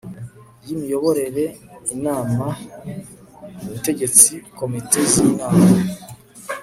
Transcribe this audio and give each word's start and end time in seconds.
y 0.63 0.67
imiyoborere 0.73 1.45
inama 1.93 2.45
y 3.63 3.63
ubutegetsi 3.65 4.31
komite 4.57 4.99
z 5.11 5.13
inama 5.29 5.65